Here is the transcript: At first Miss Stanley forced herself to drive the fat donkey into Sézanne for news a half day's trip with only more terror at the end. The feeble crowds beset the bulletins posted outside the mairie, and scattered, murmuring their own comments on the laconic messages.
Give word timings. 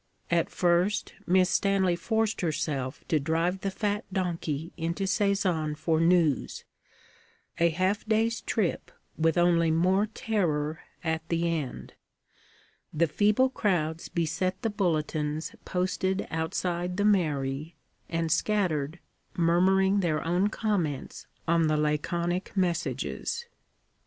At 0.31 0.49
first 0.49 1.13
Miss 1.27 1.47
Stanley 1.51 1.95
forced 1.95 2.41
herself 2.41 3.03
to 3.07 3.19
drive 3.19 3.59
the 3.61 3.69
fat 3.69 4.03
donkey 4.11 4.73
into 4.75 5.03
Sézanne 5.03 5.77
for 5.77 5.99
news 6.01 6.65
a 7.59 7.69
half 7.69 8.03
day's 8.07 8.41
trip 8.41 8.89
with 9.15 9.37
only 9.37 9.69
more 9.69 10.07
terror 10.07 10.79
at 11.03 11.29
the 11.29 11.47
end. 11.47 11.93
The 12.91 13.05
feeble 13.05 13.51
crowds 13.51 14.09
beset 14.09 14.63
the 14.63 14.71
bulletins 14.71 15.55
posted 15.65 16.27
outside 16.31 16.97
the 16.97 17.05
mairie, 17.05 17.75
and 18.09 18.31
scattered, 18.31 18.97
murmuring 19.37 19.99
their 19.99 20.25
own 20.25 20.47
comments 20.47 21.27
on 21.47 21.67
the 21.67 21.77
laconic 21.77 22.57
messages. 22.57 23.45